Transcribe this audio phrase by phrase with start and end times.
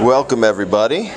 [0.00, 1.10] Welcome, everybody,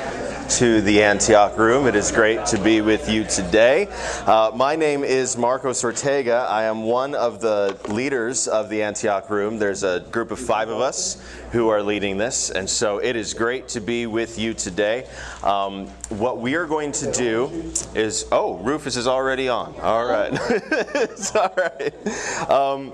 [0.57, 1.85] to the Antioch Room.
[1.85, 3.87] It is great to be with you today.
[4.25, 6.47] Uh, my name is Marcos Ortega.
[6.49, 9.59] I am one of the leaders of the Antioch Room.
[9.59, 13.35] There's a group of five of us who are leading this, and so it is
[13.35, 15.07] great to be with you today.
[15.43, 17.51] Um, what we are going to do
[17.93, 19.79] is oh, Rufus is already on.
[19.79, 22.49] All right, it's all right.
[22.49, 22.93] Um,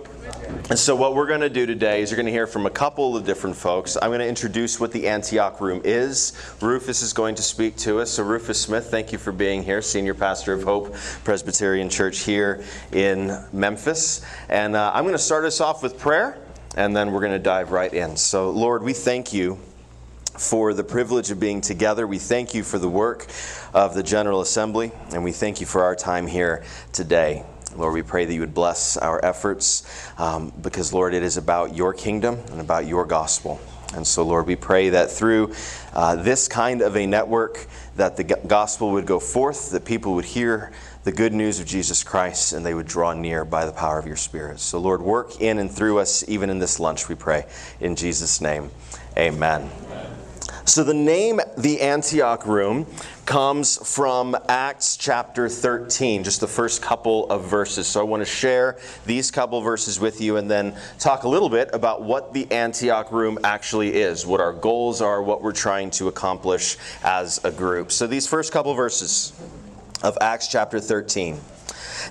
[0.69, 2.69] and so, what we're going to do today is you're going to hear from a
[2.69, 3.95] couple of different folks.
[4.01, 6.33] I'm going to introduce what the Antioch Room is.
[6.59, 8.11] Rufus is going to speak to us.
[8.11, 10.93] So, Rufus Smith, thank you for being here, Senior Pastor of Hope
[11.23, 14.25] Presbyterian Church here in Memphis.
[14.49, 16.37] And uh, I'm going to start us off with prayer,
[16.75, 18.17] and then we're going to dive right in.
[18.17, 19.57] So, Lord, we thank you
[20.37, 22.05] for the privilege of being together.
[22.05, 23.25] We thank you for the work
[23.73, 27.45] of the General Assembly, and we thank you for our time here today.
[27.77, 31.75] Lord, we pray that you would bless our efforts um, because, Lord, it is about
[31.75, 33.59] your kingdom and about your gospel.
[33.93, 35.53] And so, Lord, we pray that through
[35.93, 40.25] uh, this kind of a network, that the gospel would go forth, that people would
[40.25, 40.71] hear
[41.03, 44.05] the good news of Jesus Christ, and they would draw near by the power of
[44.05, 44.59] your Spirit.
[44.59, 47.45] So, Lord, work in and through us, even in this lunch, we pray.
[47.79, 48.71] In Jesus' name,
[49.17, 49.69] amen.
[49.85, 50.16] amen.
[50.67, 52.87] So, the name the Antioch Room
[53.25, 57.87] comes from Acts chapter 13, just the first couple of verses.
[57.87, 61.47] So, I want to share these couple verses with you and then talk a little
[61.47, 65.89] bit about what the Antioch Room actually is, what our goals are, what we're trying
[65.91, 67.89] to accomplish as a group.
[67.89, 69.31] So, these first couple verses
[70.03, 71.39] of Acts chapter 13.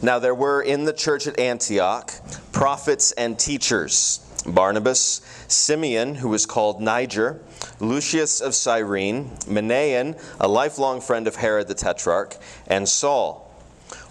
[0.00, 2.10] Now, there were in the church at Antioch
[2.52, 7.40] prophets and teachers Barnabas, Simeon, who was called Niger,
[7.80, 12.36] Lucius of Cyrene, Manaen, a lifelong friend of Herod the Tetrarch,
[12.66, 13.42] and Saul.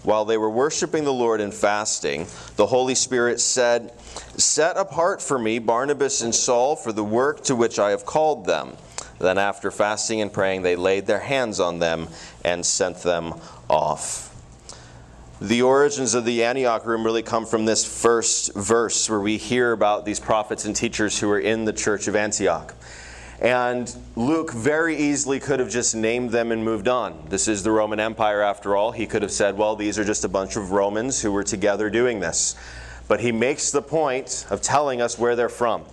[0.04, 3.92] While they were worshiping the Lord and fasting, the Holy Spirit said,
[4.38, 8.46] Set apart for me Barnabas and Saul for the work to which I have called
[8.46, 8.78] them.
[9.20, 12.10] Then, after fasting and praying, they laid their hands on them
[12.44, 13.34] and sent them
[13.70, 14.25] off.
[15.42, 19.74] The origins of the Antioch room really come from this first verse where we hear
[19.74, 22.74] about these prophets and teachers who were in the church of Antioch.
[23.42, 27.26] And Luke very easily could have just named them and moved on.
[27.28, 28.94] This is the Roman Empire, after all.
[28.94, 31.90] He could have said, well, these are just a bunch of Romans who were together
[31.90, 32.56] doing this.
[33.10, 35.84] But he makes the point of telling us where they're from.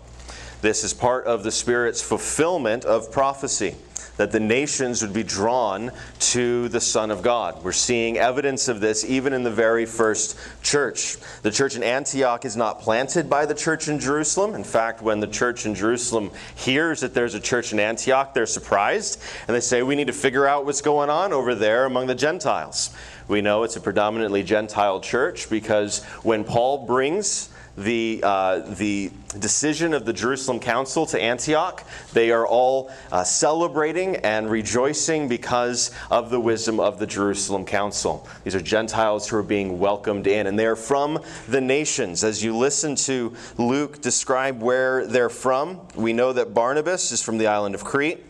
[0.60, 3.74] This is part of the Spirit's fulfillment of prophecy
[4.22, 5.90] that the nations would be drawn
[6.20, 7.64] to the Son of God.
[7.64, 11.16] We're seeing evidence of this even in the very first church.
[11.42, 14.54] The church in Antioch is not planted by the church in Jerusalem.
[14.54, 18.46] In fact, when the church in Jerusalem hears that there's a church in Antioch, they're
[18.46, 22.06] surprised and they say, We need to figure out what's going on over there among
[22.06, 22.94] the Gentiles.
[23.26, 29.94] We know it's a predominantly Gentile church because when Paul brings the, uh, the decision
[29.94, 31.84] of the Jerusalem Council to Antioch.
[32.12, 38.26] They are all uh, celebrating and rejoicing because of the wisdom of the Jerusalem Council.
[38.44, 42.24] These are Gentiles who are being welcomed in, and they are from the nations.
[42.24, 47.38] As you listen to Luke describe where they're from, we know that Barnabas is from
[47.38, 48.24] the island of Crete,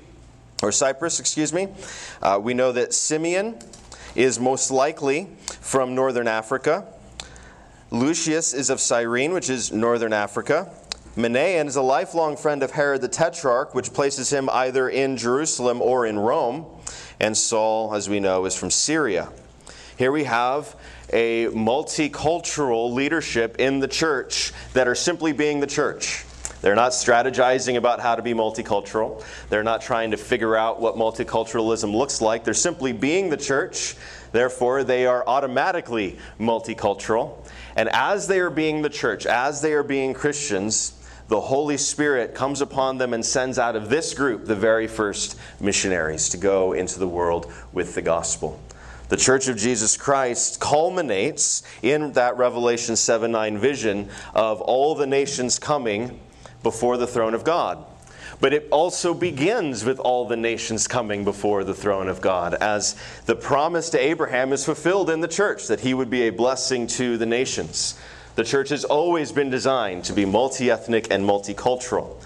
[0.63, 1.69] or Cyprus, excuse me.
[2.23, 3.59] Uh, we know that Simeon
[4.15, 5.29] is most likely
[5.61, 6.87] from northern Africa.
[7.93, 10.73] Lucius is of Cyrene, which is northern Africa.
[11.15, 15.83] Manaen is a lifelong friend of Herod the Tetrarch, which places him either in Jerusalem
[15.83, 16.65] or in Rome.
[17.21, 19.29] And Saul, as we know, is from Syria.
[19.99, 20.75] Here we have
[21.13, 26.25] a multicultural leadership in the church that are simply being the church.
[26.63, 29.23] They're not strategizing about how to be multicultural.
[29.51, 32.45] They're not trying to figure out what multiculturalism looks like.
[32.45, 33.97] They're simply being the church.
[34.31, 37.42] Therefore, they are automatically multicultural.
[37.77, 40.95] And as they are being the church, as they are being Christians,
[41.29, 45.39] the Holy Spirit comes upon them and sends out of this group the very first
[45.61, 48.61] missionaries to go into the world with the gospel.
[49.09, 55.07] The Church of Jesus Christ culminates in that Revelation 7 9 vision of all the
[55.07, 56.21] nations coming
[56.63, 57.85] before the throne of God.
[58.43, 62.97] But it also begins with all the nations coming before the throne of God, as
[63.27, 66.89] the promise to Abraham is fulfilled in the church that he would be a blessing
[66.89, 67.97] to the nations.
[68.35, 72.17] The church has always been designed to be multi ethnic and multicultural.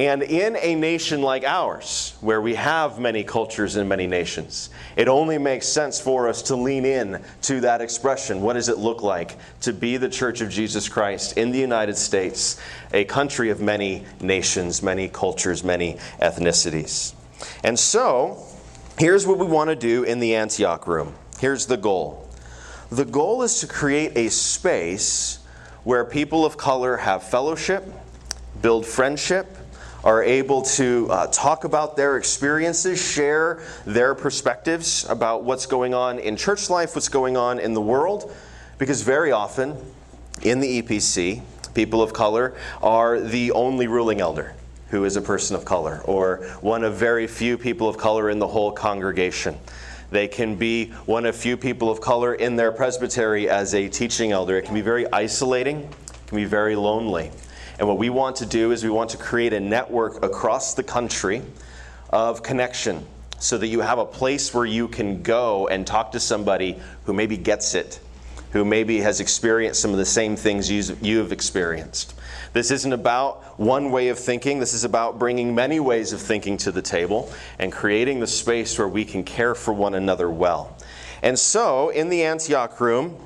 [0.00, 5.08] And in a nation like ours, where we have many cultures and many nations, it
[5.08, 8.40] only makes sense for us to lean in to that expression.
[8.40, 11.98] What does it look like to be the Church of Jesus Christ in the United
[11.98, 12.58] States,
[12.94, 17.12] a country of many nations, many cultures, many ethnicities?
[17.62, 18.42] And so,
[18.98, 21.14] here's what we want to do in the Antioch room.
[21.40, 22.26] Here's the goal
[22.90, 25.40] the goal is to create a space
[25.84, 27.84] where people of color have fellowship,
[28.62, 29.58] build friendship,
[30.04, 36.18] are able to uh, talk about their experiences, share their perspectives about what's going on
[36.18, 38.34] in church life, what's going on in the world,
[38.78, 39.76] because very often
[40.42, 41.42] in the EPC,
[41.74, 44.54] people of color are the only ruling elder
[44.88, 48.38] who is a person of color, or one of very few people of color in
[48.38, 49.56] the whole congregation.
[50.10, 54.32] They can be one of few people of color in their presbytery as a teaching
[54.32, 54.58] elder.
[54.58, 57.30] It can be very isolating, it can be very lonely.
[57.80, 60.82] And what we want to do is we want to create a network across the
[60.82, 61.40] country
[62.10, 63.06] of connection
[63.38, 67.14] so that you have a place where you can go and talk to somebody who
[67.14, 67.98] maybe gets it,
[68.50, 72.12] who maybe has experienced some of the same things you've experienced.
[72.52, 74.60] This isn't about one way of thinking.
[74.60, 78.78] This is about bringing many ways of thinking to the table and creating the space
[78.78, 80.76] where we can care for one another well.
[81.22, 83.16] And so, in the Antioch room,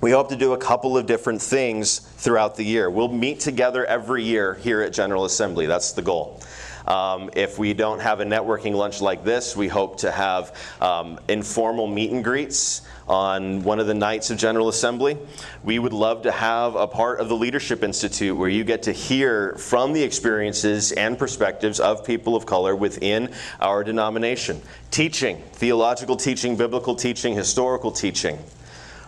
[0.00, 2.88] we hope to do a couple of different things throughout the year.
[2.88, 5.66] We'll meet together every year here at General Assembly.
[5.66, 6.40] That's the goal.
[6.86, 11.18] Um, if we don't have a networking lunch like this, we hope to have um,
[11.28, 15.18] informal meet and greets on one of the nights of General Assembly.
[15.64, 18.92] We would love to have a part of the Leadership Institute where you get to
[18.92, 24.62] hear from the experiences and perspectives of people of color within our denomination.
[24.90, 28.38] Teaching, theological teaching, biblical teaching, historical teaching.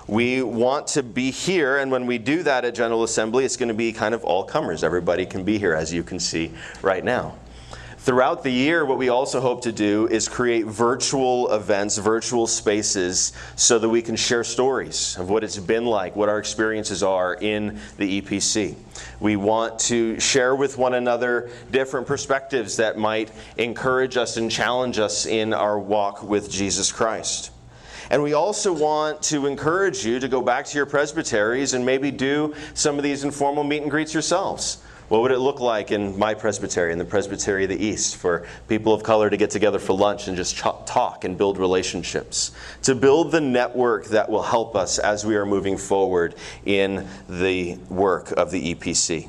[0.07, 3.69] We want to be here, and when we do that at General Assembly, it's going
[3.69, 4.83] to be kind of all comers.
[4.83, 6.53] Everybody can be here, as you can see
[6.83, 7.37] right now.
[8.01, 13.35] Throughout the year, what we also hope to do is create virtual events, virtual spaces,
[13.57, 17.35] so that we can share stories of what it's been like, what our experiences are
[17.35, 18.75] in the EPC.
[19.21, 24.99] We want to share with one another different perspectives that might encourage us and challenge
[24.99, 27.51] us in our walk with Jesus Christ.
[28.11, 32.11] And we also want to encourage you to go back to your presbyteries and maybe
[32.11, 34.83] do some of these informal meet and greets yourselves.
[35.11, 38.47] What would it look like in my presbytery, in the Presbytery of the East, for
[38.69, 42.53] people of color to get together for lunch and just talk and build relationships?
[42.83, 47.77] To build the network that will help us as we are moving forward in the
[47.89, 49.29] work of the EPC.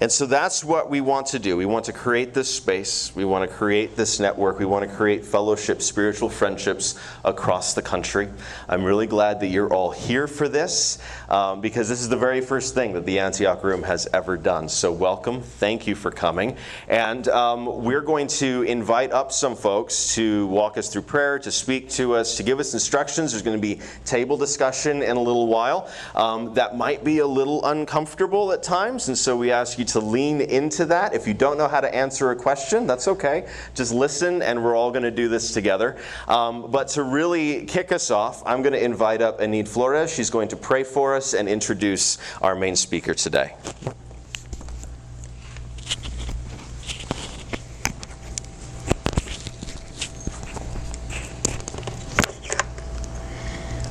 [0.00, 1.56] And so that's what we want to do.
[1.56, 3.14] We want to create this space.
[3.14, 4.58] We want to create this network.
[4.58, 8.28] We want to create fellowship, spiritual friendships across the country.
[8.68, 10.98] I'm really glad that you're all here for this
[11.28, 14.68] um, because this is the very first thing that the Antioch Room has ever done.
[14.68, 15.42] So, welcome.
[15.42, 16.56] Thank you for coming.
[16.88, 21.50] And um, we're going to invite up some folks to walk us through prayer, to
[21.50, 23.32] speak to us, to give us instructions.
[23.32, 25.90] There's going to be table discussion in a little while.
[26.14, 29.84] Um, that might be a little uncomfortable at times, and so we ask ask you
[29.86, 31.14] to lean into that.
[31.14, 33.48] If you don't know how to answer a question, that's okay.
[33.74, 35.96] Just listen, and we're all going to do this together.
[36.28, 40.12] Um, but to really kick us off, I'm going to invite up Enid Flores.
[40.12, 43.54] She's going to pray for us and introduce our main speaker today.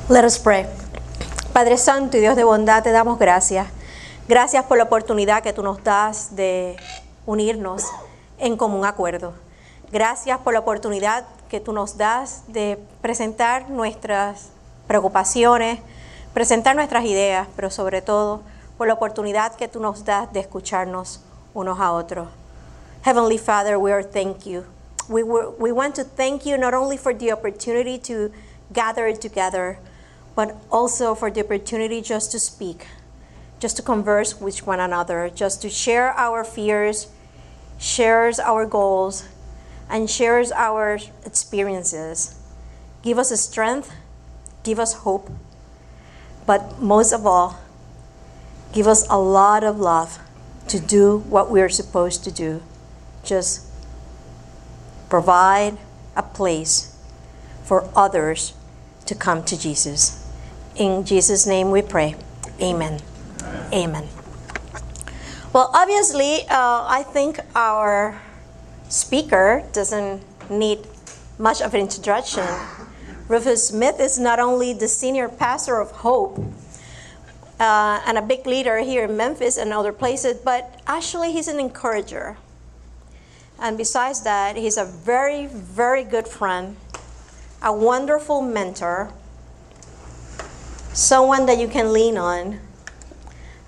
[0.09, 0.69] Let us pray.
[1.53, 3.80] Padre Santo y Dios de bondad, te damos gracias.
[4.27, 6.77] Gracias por la oportunidad que tú nos das de
[7.25, 7.85] unirnos
[8.37, 9.33] en común acuerdo.
[9.91, 14.49] Gracias por la oportunidad que tú nos das de presentar nuestras
[14.87, 15.79] preocupaciones,
[16.33, 18.41] presentar nuestras ideas, pero sobre todo
[18.77, 21.21] por la oportunidad que tú nos das de escucharnos
[21.53, 22.29] unos a otros.
[23.03, 24.63] Heavenly Father, we are thank you.
[25.09, 28.31] We, we want to thank you not only for the opportunity to
[28.71, 29.77] gather together,
[30.35, 32.85] but also for the opportunity just to speak,
[33.61, 37.07] just to converse with one another, just to share our fears,
[37.77, 39.29] shares our goals,
[39.87, 42.35] and shares our experiences.
[43.03, 43.93] Give us strength,
[44.63, 45.29] give us hope,
[46.47, 47.59] but most of all,
[48.73, 50.17] give us a lot of love
[50.67, 52.63] to do what we're supposed to do.
[53.23, 53.67] Just
[55.07, 55.77] provide
[56.15, 56.97] a place
[57.63, 58.53] for others
[59.05, 60.17] to come to Jesus.
[60.75, 62.15] In Jesus' name we pray.
[62.59, 63.01] Amen.
[63.73, 64.07] Amen.
[65.53, 68.21] Well, obviously, uh, I think our
[68.87, 70.79] speaker doesn't need
[71.37, 72.47] much of an introduction.
[73.27, 76.39] Rufus Smith is not only the senior pastor of Hope
[77.59, 81.59] uh, and a big leader here in Memphis and other places, but actually, he's an
[81.59, 82.37] encourager.
[83.59, 86.77] And besides that, he's a very, very good friend,
[87.61, 89.13] a wonderful mentor,
[90.93, 92.59] someone that you can lean on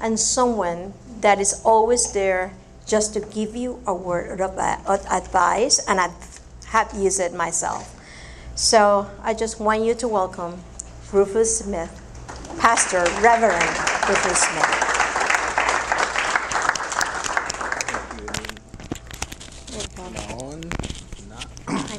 [0.03, 2.51] and someone that is always there
[2.85, 6.09] just to give you a word of advice, and I
[6.67, 7.95] have used it myself.
[8.55, 10.61] So I just want you to welcome
[11.13, 11.89] Rufus Smith,
[12.59, 13.63] Pastor Reverend
[14.07, 14.79] Rufus Smith.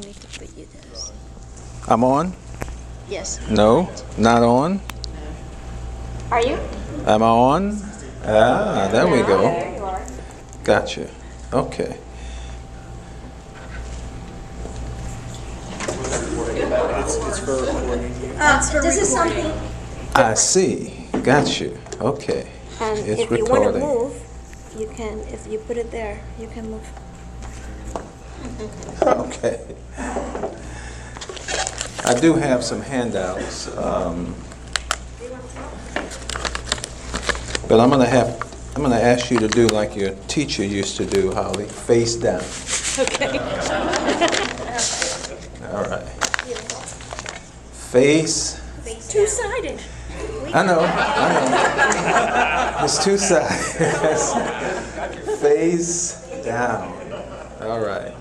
[0.05, 1.11] need to put you this.
[1.87, 2.33] I'm on?
[3.09, 3.39] Yes.
[3.49, 4.81] No, not on.
[6.29, 6.59] Are you?
[7.07, 7.94] Am I on?
[8.27, 9.41] Ah, there we go.
[9.41, 10.05] There you are.
[10.63, 11.09] Gotcha.
[11.53, 11.97] Okay.
[18.37, 19.51] Uh, this is something,
[20.15, 21.07] I see.
[21.23, 21.77] Got you.
[21.99, 22.47] Okay.
[22.81, 23.81] and It's if you want to recording.
[23.81, 24.21] move,
[24.77, 26.87] you can, if you put it there, you can move.
[29.01, 29.59] Okay.
[32.05, 33.67] I do have some handouts.
[33.77, 34.35] um,
[37.67, 38.41] But I'm gonna have,
[38.75, 42.43] I'm gonna ask you to do like your teacher used to do, Holly, face down.
[42.97, 43.39] Okay.
[45.73, 46.07] All right.
[47.91, 48.61] Face
[49.15, 49.79] Two-sided.
[50.53, 52.83] I know, I know.
[52.83, 53.77] It's two sides.
[55.41, 56.93] Face down.
[57.61, 58.13] All right.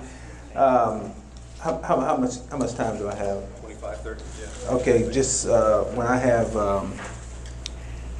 [0.54, 1.12] Um,
[1.58, 3.42] how, how, how much how much time do I have?
[3.60, 4.22] 25, 30.
[4.40, 4.70] Yeah.
[4.76, 6.92] Okay, just uh, when I have um,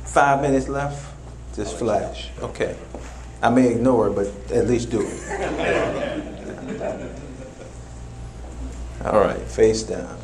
[0.05, 1.14] five minutes left,
[1.55, 2.31] just flash.
[2.41, 2.77] Okay.
[3.43, 5.21] I may ignore it, but at least do it.
[9.05, 10.19] All right, face down.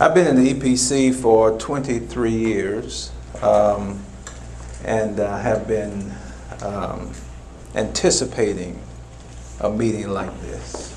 [0.00, 3.12] I've been in the EPC for 23 years
[3.42, 4.02] um,
[4.86, 6.10] and uh, have been
[6.62, 7.12] um,
[7.74, 8.80] anticipating
[9.60, 10.94] a meeting like this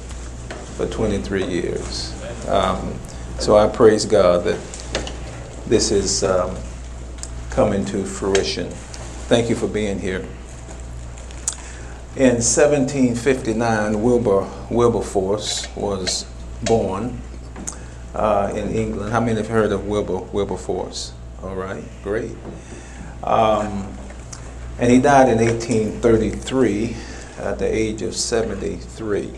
[0.77, 2.13] for 23 years.
[2.47, 2.97] Um,
[3.39, 4.57] so I praise God that
[5.67, 6.55] this is um,
[7.49, 8.69] coming to fruition.
[9.29, 10.25] Thank you for being here.
[12.15, 16.25] In 1759, Wilbur Wilberforce was
[16.63, 17.19] born
[18.13, 19.11] uh, in England.
[19.11, 21.13] How many have heard of Wilbur Wilberforce?
[21.41, 22.35] All right, great.
[23.23, 23.91] Um,
[24.79, 26.95] and he died in 1833
[27.39, 29.31] at the age of 73.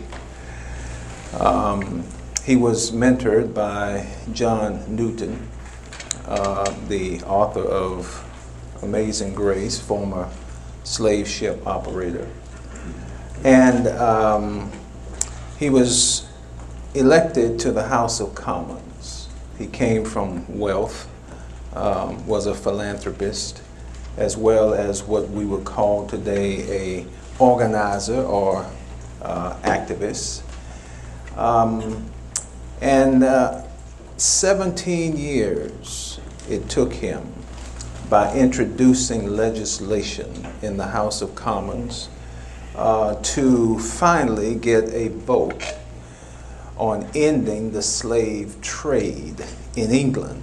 [1.38, 2.04] Um,
[2.44, 5.48] he was mentored by John Newton,
[6.26, 8.24] uh, the author of
[8.82, 10.28] Amazing Grace, former
[10.84, 12.28] slave ship operator.
[13.44, 14.72] And um,
[15.58, 16.26] he was
[16.94, 19.28] elected to the House of Commons.
[19.58, 21.08] He came from wealth,
[21.74, 23.62] um, was a philanthropist,
[24.16, 27.06] as well as what we would call today a
[27.38, 28.68] organizer or
[29.22, 30.42] uh, activist.
[31.36, 32.10] Um,
[32.80, 33.65] and uh,
[34.18, 36.18] 17 years
[36.48, 37.32] it took him
[38.08, 42.08] by introducing legislation in the House of Commons
[42.76, 45.74] uh, to finally get a vote
[46.78, 49.44] on ending the slave trade
[49.76, 50.42] in England.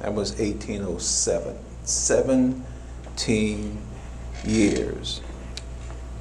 [0.00, 1.56] That was 1807.
[1.84, 3.82] 17
[4.44, 5.20] years.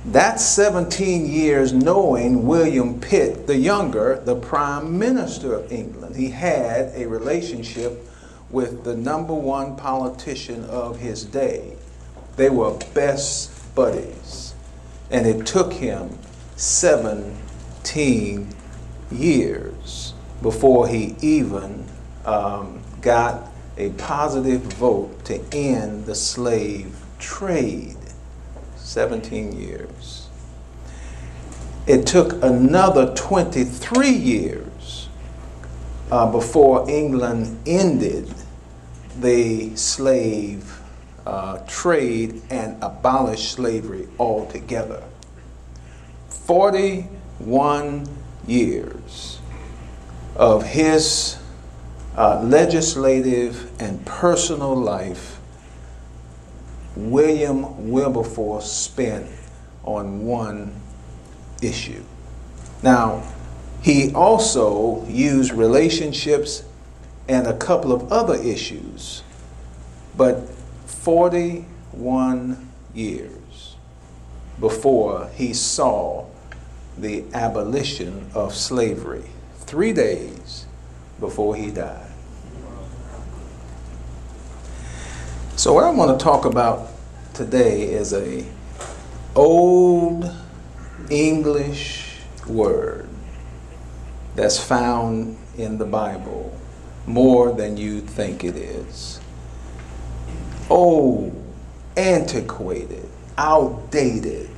[0.03, 6.15] That's 17 years knowing William Pitt the Younger, the Prime Minister of England.
[6.15, 8.03] He had a relationship
[8.49, 11.75] with the number one politician of his day.
[12.35, 14.55] They were best buddies.
[15.11, 16.17] And it took him
[16.55, 18.47] 17
[19.11, 21.85] years before he even
[22.25, 27.97] um, got a positive vote to end the slave trade.
[28.91, 30.27] 17 years.
[31.87, 35.07] It took another 23 years
[36.11, 38.33] uh, before England ended
[39.21, 40.81] the slave
[41.25, 45.01] uh, trade and abolished slavery altogether.
[46.27, 48.09] 41
[48.45, 49.39] years
[50.35, 51.37] of his
[52.17, 55.39] uh, legislative and personal life,
[56.95, 59.27] William Wilberforce spent
[59.83, 60.73] on one
[61.61, 62.03] issue.
[62.83, 63.23] Now,
[63.81, 66.63] he also used relationships
[67.27, 69.23] and a couple of other issues,
[70.15, 70.49] but
[70.85, 73.75] 41 years
[74.59, 76.25] before he saw
[76.97, 79.23] the abolition of slavery,
[79.59, 80.65] three days
[81.19, 82.00] before he died.
[85.61, 86.87] So what I want to talk about
[87.35, 88.43] today is a
[89.35, 90.27] old
[91.11, 93.07] English word
[94.35, 96.51] that's found in the Bible
[97.05, 99.19] more than you think it is.
[100.67, 101.31] Old,
[101.95, 104.49] antiquated, outdated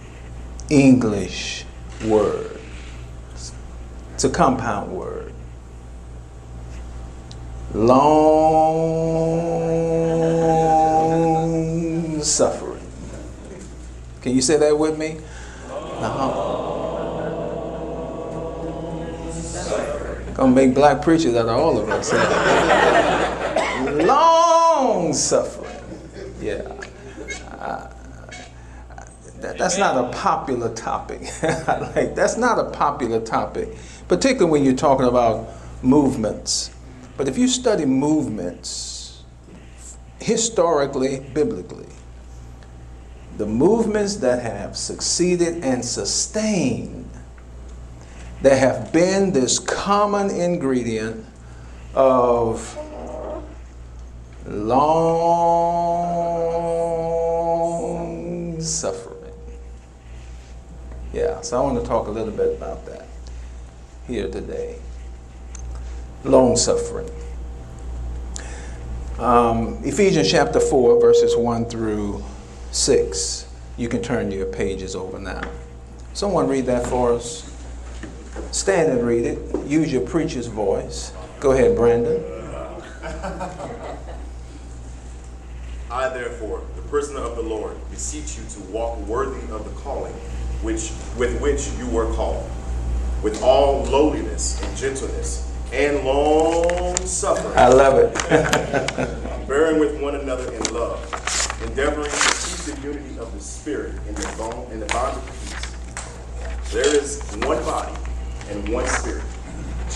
[0.69, 1.65] English
[2.05, 2.61] word.
[4.13, 5.33] It's a compound word.
[7.73, 9.72] Long
[12.23, 12.81] suffering.
[14.21, 15.19] Can you say that with me?
[15.69, 16.49] Uh-huh.
[20.35, 22.11] Gonna make black preachers out of all of us.
[24.07, 25.69] Long suffering.
[26.41, 26.73] Yeah.
[29.43, 31.21] That, that's not a popular topic.
[31.43, 33.67] like that's not a popular topic,
[34.07, 35.49] particularly when you're talking about
[35.81, 36.71] movements.
[37.17, 39.21] But if you study movements
[40.21, 41.89] historically, biblically,
[43.37, 47.09] the movements that have succeeded and sustained,
[48.41, 51.25] there have been this common ingredient
[51.95, 52.77] of
[54.45, 55.81] long
[58.61, 59.33] suffering.
[61.13, 63.07] Yeah, so I want to talk a little bit about that
[64.07, 64.77] here today.
[66.23, 67.09] Long suffering.
[69.19, 72.23] Um, Ephesians chapter 4, verses 1 through
[72.73, 73.47] 6.
[73.77, 75.41] You can turn your pages over now.
[76.13, 77.49] Someone read that for us.
[78.51, 79.39] Stand and read it.
[79.65, 81.13] Use your preacher's voice.
[81.39, 82.23] Go ahead, Brandon.
[85.91, 90.13] I, therefore, the prisoner of the Lord, beseech you to walk worthy of the calling
[90.63, 92.49] which, with which you were called,
[93.21, 97.57] with all lowliness and gentleness and long suffering.
[97.57, 98.13] I love it.
[99.47, 100.99] bearing with one another in love,
[101.63, 105.25] endeavoring to keep the unity of the Spirit in the, bond, in the bond of
[105.27, 106.71] peace.
[106.71, 107.93] There is one body
[108.49, 109.23] and one Spirit,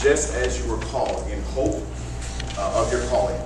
[0.02, 1.82] just as you were called in hope
[2.58, 3.40] uh, of your calling.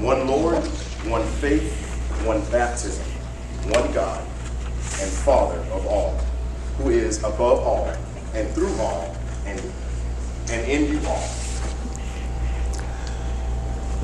[0.00, 0.64] One Lord,
[1.08, 1.72] one faith,
[2.24, 3.04] one baptism,
[3.72, 6.16] one God, and Father of all,
[6.78, 7.92] who is above all,
[8.34, 9.60] and through all, and,
[10.50, 11.28] and in you all.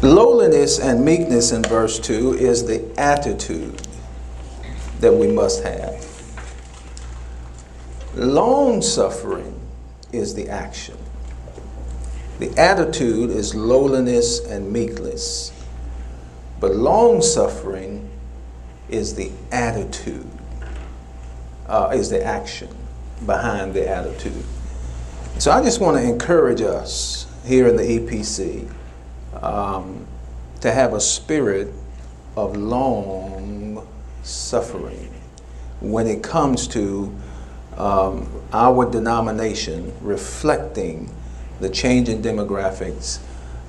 [0.02, 3.87] Lowliness and meekness in verse 2 is the attitude
[5.00, 6.04] that we must have.
[8.14, 9.60] Long suffering
[10.12, 10.96] is the action.
[12.38, 15.52] The attitude is lowliness and meekness.
[16.60, 18.08] But long suffering
[18.88, 20.28] is the attitude,
[21.66, 22.68] uh, is the action
[23.26, 24.44] behind the attitude.
[25.38, 28.68] So I just want to encourage us here in the EPC
[29.40, 30.06] um,
[30.60, 31.72] to have a spirit
[32.36, 33.57] of long
[34.28, 35.12] suffering
[35.80, 37.14] when it comes to
[37.76, 41.14] um, our denomination reflecting
[41.60, 43.20] the changing demographics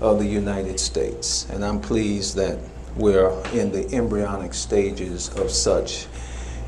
[0.01, 1.47] of the United States.
[1.49, 2.57] And I'm pleased that
[2.95, 6.07] we're in the embryonic stages of such.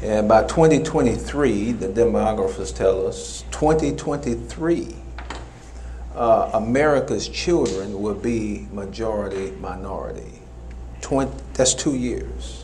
[0.01, 4.95] And by 2023, the demographers tell us, 2023,
[6.15, 10.39] uh, America's children will be majority minority.
[11.01, 12.60] 20, that's two years.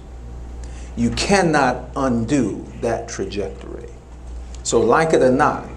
[0.98, 3.90] You cannot undo that trajectory.
[4.64, 5.68] So, like it or not,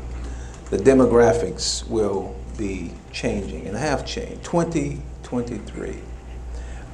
[0.70, 4.42] the demographics will be changing and have changed.
[4.44, 5.98] 2023.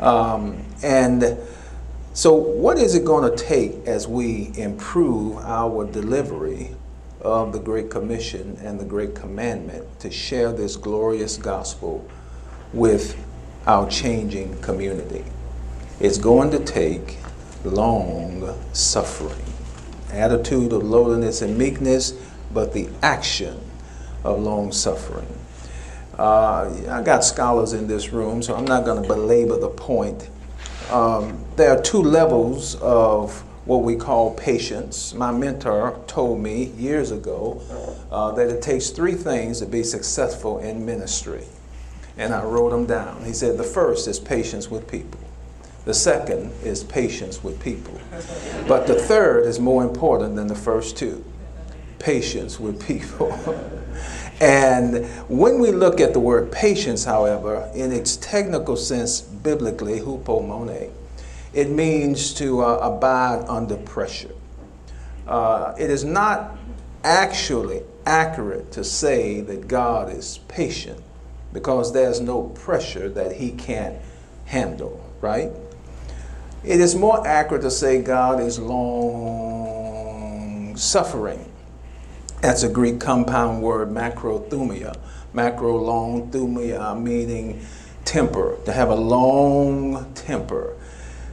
[0.01, 1.39] Um, and
[2.15, 6.75] so, what is it going to take as we improve our delivery
[7.21, 12.07] of the Great Commission and the Great Commandment to share this glorious gospel
[12.73, 13.17] with
[13.69, 15.25] our changing community?
[16.01, 17.19] It's going to take
[17.66, 19.44] long suffering,
[20.11, 22.12] attitude of lowliness and meekness,
[22.52, 23.61] but the action
[24.24, 25.26] of long suffering.
[26.18, 30.31] Uh, I got scholars in this room, so I'm not going to belabor the point.
[30.90, 35.12] Um, there are two levels of what we call patience.
[35.12, 37.61] My mentor told me years ago
[38.11, 41.44] uh, that it takes three things to be successful in ministry.
[42.16, 43.24] And I wrote them down.
[43.24, 45.15] He said the first is patience with people.
[45.87, 47.99] The second is patience with people.
[48.66, 51.25] But the third is more important than the first two
[52.01, 53.33] patience with people.
[54.40, 60.90] and when we look at the word patience, however, in its technical sense, biblically, hupomone,
[61.55, 64.35] it means to uh, abide under pressure.
[65.29, 66.59] Uh, it is not
[67.05, 71.01] actually accurate to say that God is patient
[71.53, 73.96] because there's no pressure that he can't
[74.46, 75.53] handle, right?
[76.66, 79.96] It is more accurate to say God is long
[80.76, 81.48] suffering.
[82.42, 84.96] That's a Greek compound word, macrothumia.
[85.33, 87.64] Macro long thumia, meaning
[88.05, 90.74] temper, to have a long temper.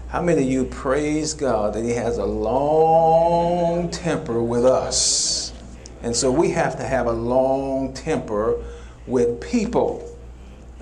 [0.09, 5.51] How many of you praise God that He has a long temper with us?
[6.03, 8.63] And so we have to have a long temper
[9.07, 10.12] with people.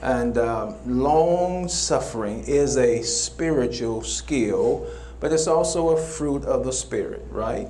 [0.02, 4.88] And um, long suffering is a spiritual skill,
[5.20, 7.68] but it's also a fruit of the Spirit, right?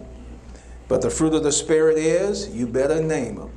[0.87, 3.51] But the fruit of the Spirit is, you better name them.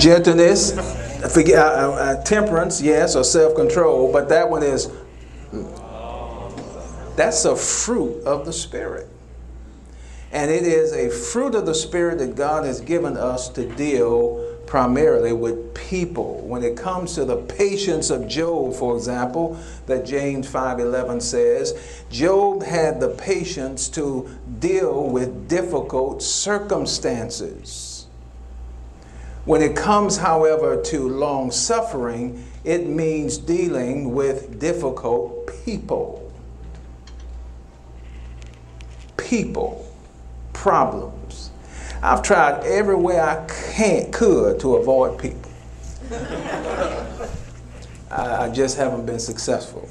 [0.00, 0.72] Gentleness,
[1.32, 4.88] forget, uh, uh, uh, temperance, yes, or self control, but that one is
[5.52, 9.08] mm, that's a fruit of the Spirit.
[10.30, 14.44] And it is a fruit of the Spirit that God has given us to deal
[14.66, 16.42] primarily with people.
[16.42, 21.74] When it comes to the patience of Job, for example, that James 5:11 says,
[22.10, 24.28] Job had the patience to
[24.60, 28.06] deal with difficult circumstances.
[29.46, 36.30] When it comes, however, to long suffering, it means dealing with difficult people.
[39.16, 39.87] People,
[40.58, 41.50] problems.
[42.02, 45.50] I've tried every way I can, could to avoid people.
[48.10, 49.88] I, I just haven't been successful.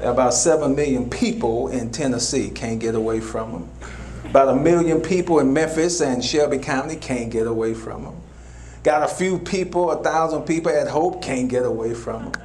[0.00, 3.70] About 7 million people in Tennessee can't get away from them.
[4.24, 8.16] About a million people in Memphis and Shelby County can't get away from them.
[8.82, 12.42] Got a few people, a thousand people at Hope can't get away from them.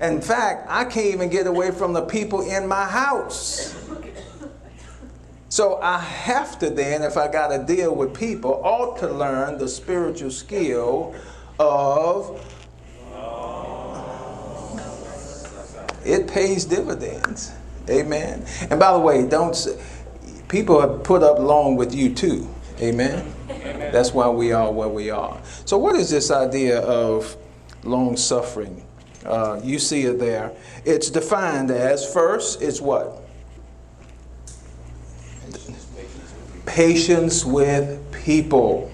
[0.00, 3.74] In fact, I can't even get away from the people in my house.
[5.54, 9.56] So I have to then, if I got to deal with people, ought to learn
[9.56, 11.14] the spiritual skill
[11.60, 12.44] of
[16.04, 17.52] it pays dividends.
[17.88, 18.44] Amen.
[18.68, 19.56] And by the way, don't
[20.48, 22.52] people have put up long with you too.
[22.80, 23.32] Amen.
[23.48, 23.92] Amen.
[23.92, 25.40] That's why we are where we are.
[25.66, 27.36] So, what is this idea of
[27.84, 28.84] long suffering?
[29.24, 30.50] Uh, you see it there.
[30.84, 33.23] It's defined as first, it's what?
[36.66, 38.90] Patience with people.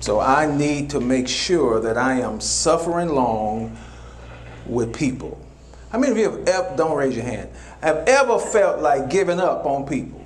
[0.00, 3.76] So I need to make sure that I am suffering long
[4.66, 5.40] with people.
[5.90, 7.48] How many of you have ever, don't raise your hand,
[7.80, 10.24] have ever felt like giving up on people?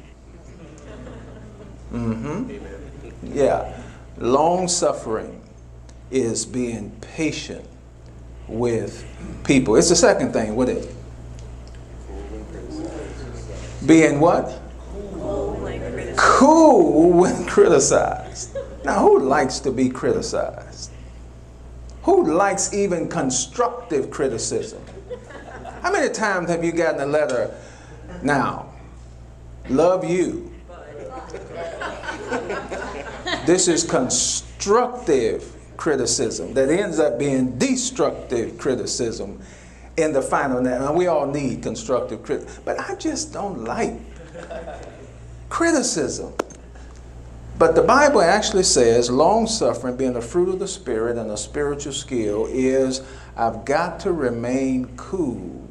[1.93, 3.35] Mm-hmm.
[3.35, 3.81] Yeah.
[4.19, 5.41] Long suffering
[6.11, 7.65] is being patient
[8.49, 9.05] with
[9.45, 9.77] people.
[9.77, 10.57] It's the second thing.
[10.57, 10.95] What is it?
[13.87, 14.60] Being what?
[16.21, 18.55] Cool when criticized.
[18.85, 20.91] Now, who likes to be criticized?
[22.03, 24.83] Who likes even constructive criticism?
[25.81, 27.55] How many times have you gotten a letter
[28.23, 28.71] now?
[29.71, 30.53] Love you.
[33.47, 39.41] This is constructive criticism that ends up being destructive criticism
[39.97, 40.67] in the final.
[40.67, 43.95] And we all need constructive criticism, but I just don't like
[45.51, 46.33] criticism.
[47.59, 51.37] But the Bible actually says long suffering, being the fruit of the Spirit and a
[51.37, 53.03] spiritual skill, is
[53.37, 55.69] I've got to remain cool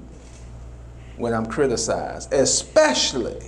[1.17, 3.39] when I'm criticized, especially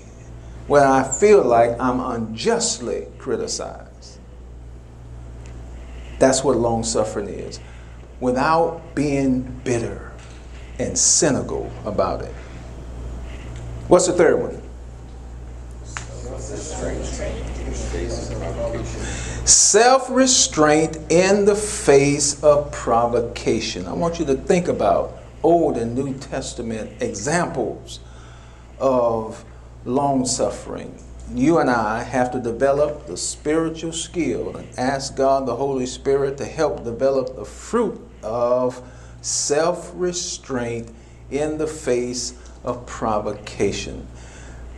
[0.66, 4.20] when I feel like I'm unjustly criticized.
[6.18, 7.60] That's what long suffering is,
[8.20, 10.12] without being bitter
[10.80, 12.34] and cynical about it.
[13.88, 14.61] What's the third one?
[19.46, 23.86] Self restraint in the face of provocation.
[23.86, 28.02] I want you to think about Old and New Testament examples
[28.80, 29.46] of
[29.86, 31.02] long suffering.
[31.34, 36.38] You and I have to develop the spiritual skill and ask God, the Holy Spirit,
[36.40, 38.82] to help develop the fruit of
[39.22, 40.94] self restraint
[41.30, 42.34] in the face
[42.66, 44.08] of provocation.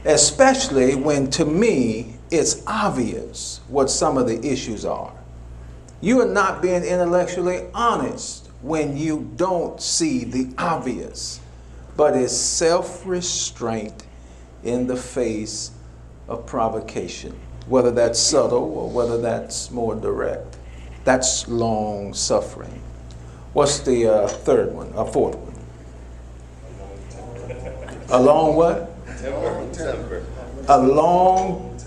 [0.05, 5.13] Especially when, to me, it's obvious what some of the issues are.
[6.01, 11.39] You are not being intellectually honest when you don't see the obvious,
[11.95, 14.03] but it's self restraint
[14.63, 15.71] in the face
[16.27, 17.37] of provocation,
[17.67, 20.57] whether that's subtle or whether that's more direct.
[21.05, 22.81] That's long suffering.
[23.53, 25.53] What's the uh, third one, a fourth one?
[28.09, 28.92] A long what?
[30.67, 31.79] A long,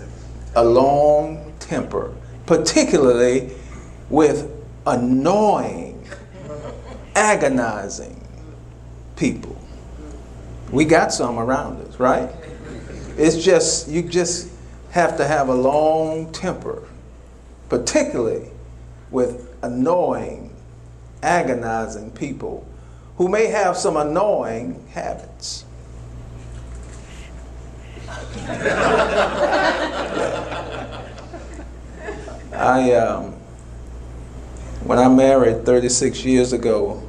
[0.55, 2.15] a long temper,
[2.47, 3.51] particularly
[4.09, 4.51] with
[4.87, 6.03] annoying,
[7.15, 8.19] agonizing
[9.15, 9.55] people.
[10.71, 12.29] We got some around us, right?
[13.17, 14.49] It's just, you just
[14.91, 16.87] have to have a long temper,
[17.69, 18.49] particularly
[19.11, 20.55] with annoying,
[21.21, 22.67] agonizing people
[23.17, 25.65] who may have some annoying habits.
[32.53, 33.33] I, um,
[34.83, 37.03] when I married 36 years ago,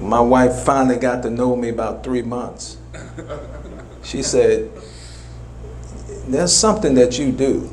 [0.00, 2.78] my wife finally got to know me about three months.
[4.02, 4.70] She said,
[6.26, 7.70] There's something that you do.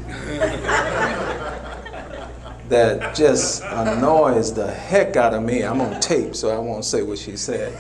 [2.70, 5.64] That just annoys the heck out of me.
[5.64, 7.74] I'm on tape, so I won't say what she said.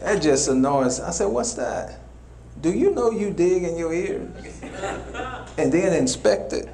[0.00, 1.00] That just annoys.
[1.00, 2.00] I said, What's that?
[2.60, 4.28] Do you know you dig in your ears?
[5.58, 6.68] And then inspect it?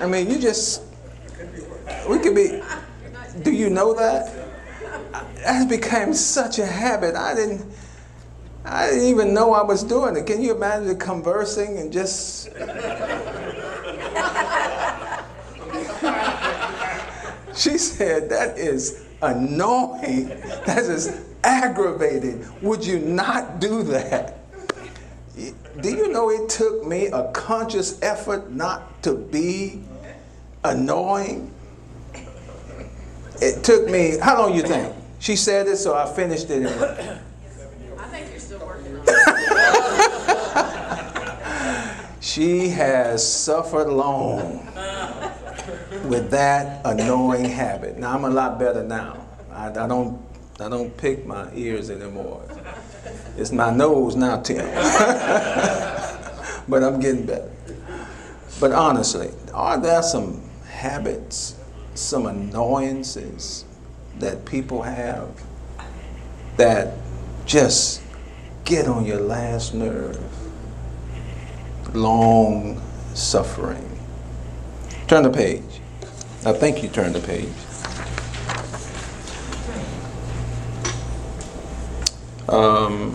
[0.00, 0.82] I mean, you just,
[2.08, 2.60] we could be,
[3.42, 4.32] do you know that?
[5.36, 7.14] That became such a habit.
[7.14, 7.64] I didn't,
[8.64, 10.26] I didn't even know I was doing it.
[10.26, 12.48] Can you imagine conversing and just
[17.56, 20.28] She said, That is annoying.
[20.66, 22.46] That is aggravating.
[22.62, 24.38] Would you not do that?
[25.80, 29.82] Do you know it took me a conscious effort not to be
[30.62, 31.50] annoying?
[33.42, 34.94] It took me, how long you think?
[35.18, 36.62] She said it, so I finished it.
[36.62, 39.16] In, I think you're still working on it.
[42.20, 45.03] she has suffered long uh.
[46.04, 47.98] With that annoying habit.
[47.98, 49.26] Now I'm a lot better now.
[49.50, 50.22] I, I don't
[50.60, 52.42] I don't pick my ears anymore.
[53.36, 54.64] It's my nose now, Tim.
[56.68, 57.50] but I'm getting better.
[58.60, 61.56] But honestly, are there some habits,
[61.94, 63.64] some annoyances
[64.20, 65.28] that people have
[66.56, 66.94] that
[67.46, 68.00] just
[68.64, 70.22] get on your last nerve?
[71.94, 72.80] Long
[73.14, 73.90] suffering.
[75.08, 75.80] Turn the page.
[76.46, 77.48] I think you turned the page.
[82.48, 83.12] Um,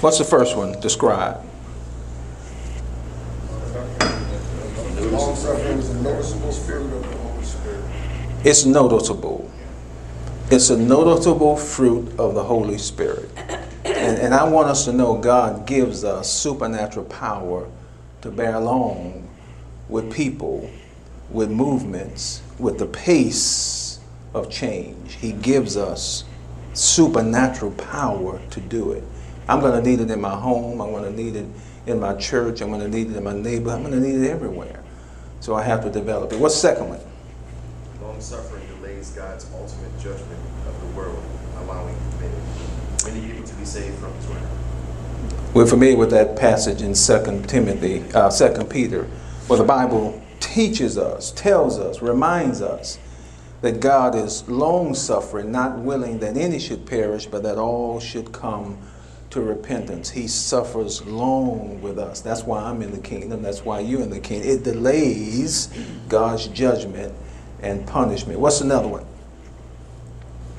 [0.00, 0.78] what's the first one?
[0.80, 1.44] Describe.
[8.44, 9.50] It's noticeable.
[10.50, 13.30] It's a noticeable fruit of the Holy Spirit.
[13.84, 17.66] And, and I want us to know God gives us supernatural power
[18.20, 19.28] to bear along
[19.88, 20.70] with people,
[21.30, 23.98] with movements, with the pace
[24.34, 25.14] of change.
[25.14, 26.24] He gives us
[26.74, 29.04] supernatural power to do it.
[29.48, 30.80] I'm going to need it in my home.
[30.80, 31.46] I'm going to need it
[31.86, 32.60] in my church.
[32.60, 33.78] I'm going to need it in my neighborhood.
[33.78, 34.82] I'm going to need it everywhere.
[35.40, 36.38] So I have to develop it.
[36.38, 37.00] What's second one?
[38.02, 41.22] Long suffering delays God's ultimate judgment of the world,
[41.58, 44.64] allowing many, people to be saved from his wrath.
[45.54, 49.04] We're familiar with that passage in Second Timothy, uh, 2 Peter,
[49.46, 52.98] where the Bible teaches us, tells us, reminds us
[53.62, 58.30] that God is long suffering, not willing that any should perish, but that all should
[58.32, 58.78] come
[59.30, 60.10] to repentance.
[60.10, 62.20] He suffers long with us.
[62.20, 63.42] That's why I'm in the kingdom.
[63.42, 64.48] That's why you're in the kingdom.
[64.48, 65.68] It delays
[66.08, 67.14] God's judgment
[67.62, 68.38] and punishment.
[68.38, 69.06] What's another one?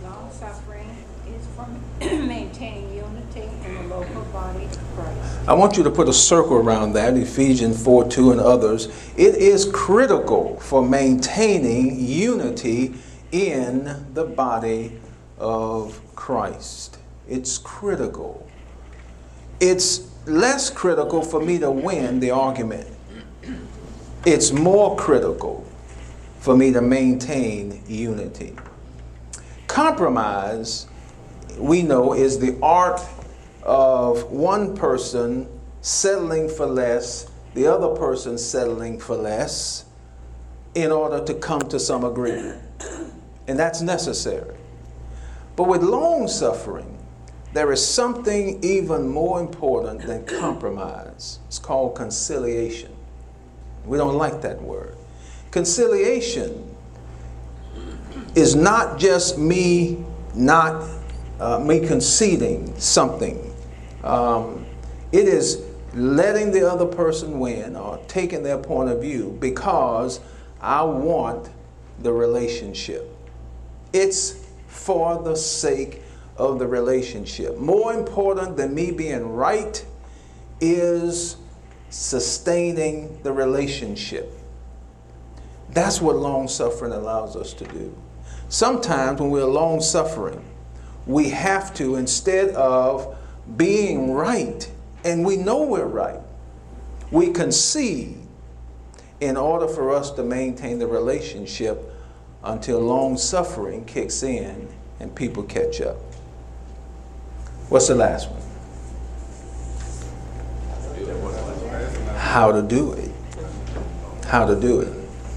[0.04, 1.67] Long suffering is for
[2.02, 5.35] maintaining unity in the local body of Christ.
[5.48, 8.88] I want you to put a circle around that, Ephesians 4 2 and others.
[9.16, 12.96] It is critical for maintaining unity
[13.32, 15.00] in the body
[15.38, 16.98] of Christ.
[17.30, 18.50] It's critical.
[19.60, 22.88] It's less critical for me to win the argument,
[24.26, 25.64] it's more critical
[26.40, 28.56] for me to maintain unity.
[29.68, 30.88] Compromise,
[31.60, 33.00] we know, is the art
[33.65, 35.47] of one person
[35.82, 39.86] settling for less, the other person settling for less,
[40.73, 42.62] in order to come to some agreement.
[43.47, 44.56] And that's necessary.
[45.56, 46.97] But with long suffering,
[47.54, 51.39] there is something even more important than compromise.
[51.47, 52.91] It's called conciliation.
[53.86, 54.97] We don't like that word.
[55.51, 56.75] Conciliation
[58.36, 60.04] is not just me
[60.36, 60.84] not
[61.39, 63.45] uh, me conceding something.
[64.06, 64.65] Um,
[65.12, 65.63] it is
[65.94, 70.20] letting the other person win or taking their point of view because
[70.62, 71.50] I want
[72.00, 73.10] the relationship.
[73.94, 76.02] It's for the sake
[76.38, 77.58] of the relationship.
[77.58, 79.84] More important than me being right
[80.60, 81.38] is
[81.89, 84.32] sustaining the relationship.
[85.70, 87.96] That's what long suffering allows us to do.
[88.50, 90.44] Sometimes when we're long suffering,
[91.06, 93.15] we have to, instead of
[93.58, 94.70] being right,
[95.04, 96.20] and we know we're right,
[97.12, 98.18] we concede
[99.22, 101.92] in order for us to maintain the relationship
[102.44, 104.68] until long suffering kicks in
[105.00, 105.98] and people catch up.
[107.70, 108.42] What's the last one?
[112.18, 113.12] How to do it.
[114.26, 114.94] How to do it.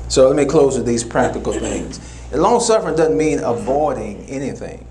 [0.09, 2.01] So let me close with these practical things.
[2.33, 4.87] Long suffering doesn't mean avoiding anything.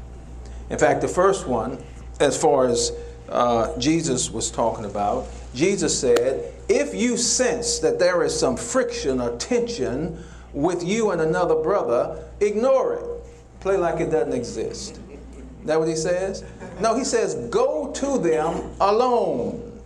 [0.70, 1.84] In fact, the first one,
[2.20, 2.92] as far as
[3.30, 5.28] uh, Jesus was talking about.
[5.54, 11.22] Jesus said, If you sense that there is some friction or tension with you and
[11.22, 13.60] another brother, ignore it.
[13.60, 15.00] Play like it doesn't exist.
[15.10, 16.44] Is that what he says?
[16.80, 19.82] No, he says, Go to them alone.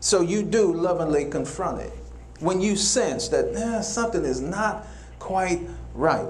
[0.00, 1.92] So you do lovingly confront it.
[2.40, 4.86] When you sense that eh, something is not
[5.18, 5.60] quite
[5.94, 6.28] right.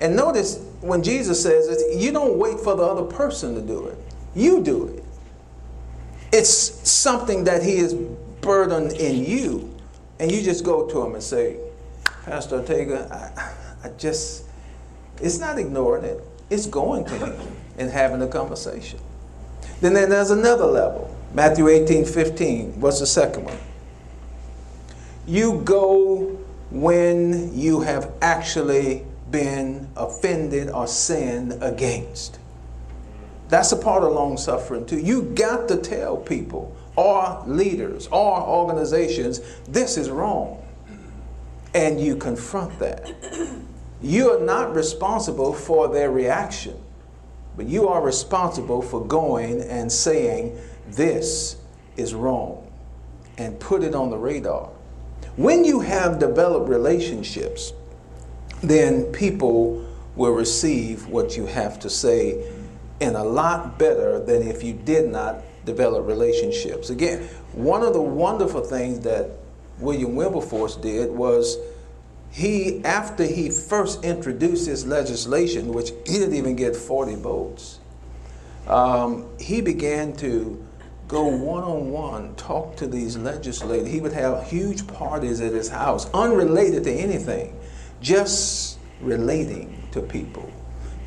[0.00, 3.86] And notice when Jesus says it, you don't wait for the other person to do
[3.86, 3.98] it,
[4.34, 5.03] you do it.
[6.36, 9.72] It's something that he is burdened in you.
[10.18, 11.58] And you just go to him and say,
[12.24, 13.06] Pastor Ortega,
[13.84, 14.44] I, I just,
[15.22, 16.20] it's not ignoring it,
[16.50, 18.98] it's going to him and having a conversation.
[19.80, 21.16] Then there's another level.
[21.34, 22.80] Matthew 18 15.
[22.80, 23.58] What's the second one?
[25.28, 26.36] You go
[26.72, 32.40] when you have actually been offended or sinned against.
[33.54, 34.98] That's a part of long suffering too.
[34.98, 40.60] You got to tell people or leaders or organizations this is wrong.
[41.72, 43.14] And you confront that.
[44.02, 46.76] You are not responsible for their reaction,
[47.56, 51.56] but you are responsible for going and saying this
[51.96, 52.68] is wrong
[53.38, 54.68] and put it on the radar.
[55.36, 57.72] When you have developed relationships,
[58.64, 59.86] then people
[60.16, 62.50] will receive what you have to say
[63.04, 66.90] in a lot better than if you did not develop relationships.
[66.90, 69.30] Again, one of the wonderful things that
[69.78, 71.58] William Wilberforce did was
[72.30, 77.78] he, after he first introduced his legislation, which he didn't even get 40 votes,
[78.66, 80.64] um, he began to
[81.06, 83.88] go one on one, talk to these legislators.
[83.88, 87.58] He would have huge parties at his house, unrelated to anything,
[88.00, 90.50] just relating to people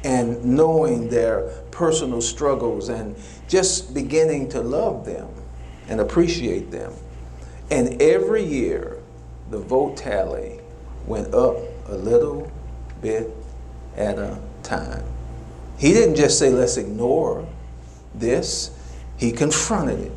[0.04, 3.16] and knowing their personal struggles and
[3.48, 5.28] just beginning to love them
[5.88, 6.94] and appreciate them.
[7.70, 8.98] And every year,
[9.50, 10.60] the vote tally
[11.06, 11.58] went up
[11.88, 12.52] a little
[13.02, 13.32] bit
[13.96, 15.04] at a time.
[15.78, 17.48] He didn't just say, let's ignore
[18.14, 18.72] this,
[19.18, 20.12] he confronted it.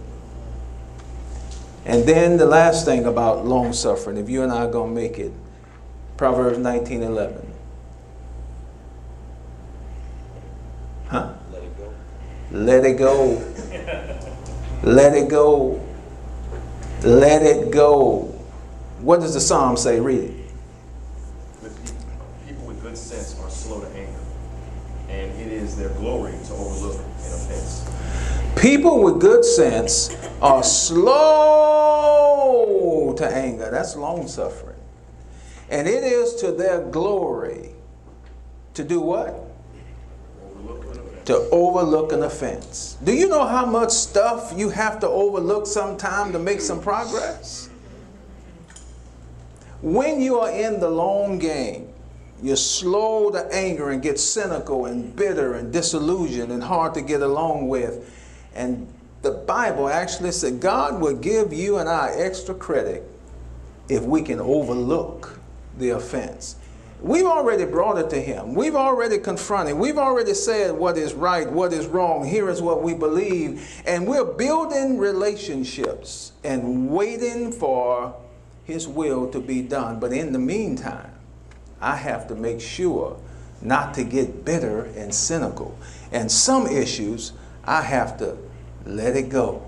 [1.85, 5.01] And then the last thing about long suffering, if you and I are going to
[5.01, 5.33] make it,
[6.17, 7.53] Proverbs 19 11.
[11.09, 11.33] Huh?
[11.53, 11.93] Let it go.
[12.51, 13.43] Let it go.
[14.83, 15.81] Let it go.
[17.03, 18.35] Let it go.
[19.01, 20.01] What does the psalm say?
[20.01, 20.35] Read it.
[22.47, 24.19] People with good sense are slow to anger,
[25.09, 27.85] and it is their glory to overlook an offense.
[28.57, 30.11] People with good sense
[30.43, 31.21] are slow
[33.17, 33.71] to anger.
[33.71, 34.77] That's long suffering.
[35.71, 37.71] And it is to their glory
[38.75, 39.50] to do what?
[41.31, 42.97] To overlook an offense.
[43.05, 47.71] Do you know how much stuff you have to overlook sometime to make some progress?
[49.81, 51.89] When you are in the long game,
[52.43, 57.23] you're slow to anger and get cynical and bitter and disillusioned and hard to get
[57.23, 58.13] along with.
[58.57, 63.09] And the Bible actually said God will give you and I extra credit
[63.89, 65.39] if we can overlook
[65.79, 66.57] the offense.
[67.03, 68.55] We've already brought it to Him.
[68.55, 69.77] We've already confronted.
[69.77, 72.27] We've already said what is right, what is wrong.
[72.27, 73.83] Here is what we believe.
[73.87, 78.15] And we're building relationships and waiting for
[78.65, 79.99] His will to be done.
[79.99, 81.13] But in the meantime,
[81.81, 83.19] I have to make sure
[83.63, 85.79] not to get bitter and cynical.
[86.13, 87.33] And some issues,
[87.65, 88.37] I have to
[88.85, 89.67] let it go.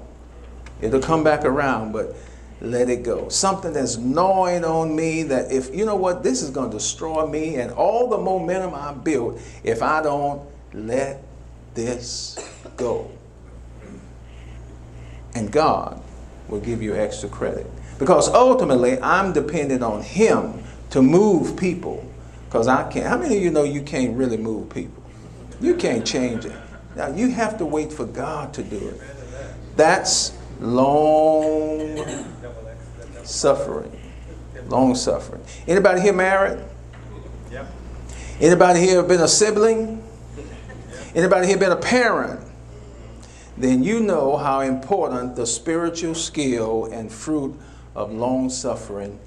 [0.83, 2.15] It'll come back around, but
[2.63, 3.29] let it go.
[3.29, 7.27] Something that's gnawing on me that if, you know what, this is going to destroy
[7.27, 10.41] me and all the momentum I built if I don't
[10.73, 11.23] let
[11.75, 12.39] this
[12.77, 13.11] go.
[15.35, 16.01] And God
[16.49, 17.67] will give you extra credit.
[17.99, 22.09] Because ultimately, I'm dependent on Him to move people.
[22.47, 23.07] Because I can't.
[23.07, 25.03] How many of you know you can't really move people?
[25.61, 26.53] You can't change it.
[26.95, 29.01] Now, you have to wait for God to do it.
[29.77, 32.05] That's long
[33.25, 33.99] suffering.
[34.69, 35.43] Long suffering.
[35.67, 36.59] Anybody here married?
[37.51, 37.71] Yep.
[38.41, 40.03] Anybody here been a sibling?
[41.15, 42.41] Anybody here been a parent?
[43.57, 47.59] Then you know how important the spiritual skill and fruit
[47.95, 49.19] of long suffering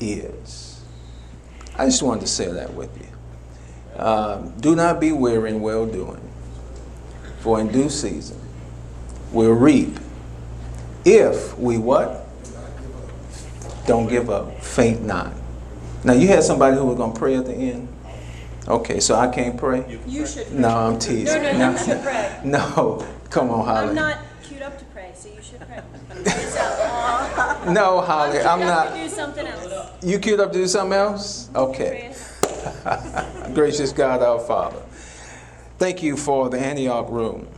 [0.00, 0.82] is.
[1.76, 3.98] I just wanted to say that with you.
[3.98, 6.20] Um, do not be weary in well doing,
[7.40, 8.38] for in due season
[9.32, 9.98] we'll reap
[11.04, 12.26] if we what?
[13.86, 14.62] Don't give up.
[14.62, 15.32] Faint not.
[16.04, 17.88] Now you had somebody who was going to pray at the end.
[18.68, 19.98] Okay, so I can't pray.
[20.06, 20.52] You should.
[20.52, 21.42] No, I'm teasing.
[21.42, 22.40] No, no, you should pray.
[22.44, 23.88] No, come on, Holly.
[23.88, 25.82] I'm not, queued up to pray, so you should pray.
[27.72, 28.94] No, Holly, I'm queued up to not.
[28.94, 30.04] do something else.
[30.04, 31.50] You queued up to do something else?
[31.54, 32.12] Okay.
[33.54, 34.80] Gracious God, our Father,
[35.78, 37.48] thank you for the Antioch Room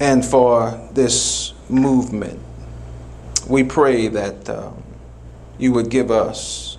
[0.00, 2.40] and for this movement.
[3.48, 4.82] We pray that um,
[5.58, 6.76] you would give us,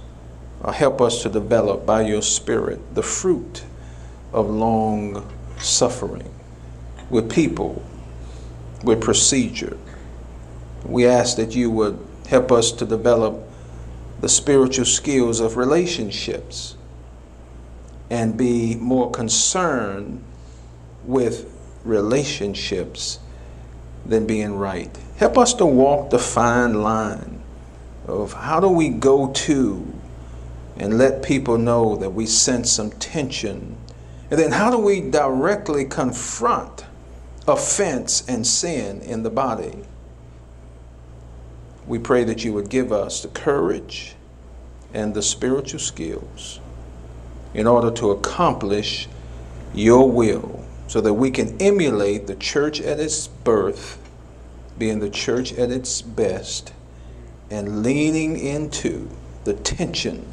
[0.63, 3.63] or help us to develop by your Spirit, the fruit
[4.32, 6.32] of long suffering
[7.09, 7.82] with people,
[8.84, 9.78] with procedure.
[10.86, 13.41] We ask that you would help us to develop
[14.22, 16.78] the spiritual skills of relationships
[18.09, 20.24] and be more concerned
[21.03, 21.51] with
[21.84, 23.20] relationships
[24.05, 24.95] than being right.
[25.20, 27.41] Help us to walk the fine line
[28.07, 29.86] of how do we go to
[30.78, 33.76] and let people know that we sense some tension.
[34.32, 36.86] And then how do we directly confront
[37.45, 39.80] offense and sin in the body?
[41.86, 44.15] We pray that you would give us the courage
[44.93, 46.61] and the spiritual skills
[47.53, 49.09] in order to accomplish
[49.74, 54.09] your will so that we can emulate the church at its birth,
[54.80, 56.73] being the church at its best,
[57.51, 59.09] and leaning into
[59.43, 60.25] the tension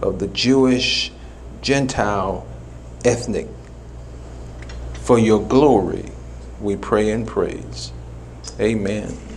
[0.00, 1.12] of the Jewish,
[1.62, 2.46] Gentile,
[3.04, 3.48] ethnic.
[4.94, 6.10] For your glory,
[6.60, 7.92] we pray and praise.
[8.60, 9.27] Amen.